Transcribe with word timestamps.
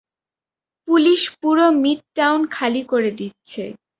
Police 0.87 1.21
পুরো 1.39 1.65
midtown 1.83 2.41
খালি 2.51 2.81
করে 2.83 3.11
দিচ্ছে। 3.11 3.63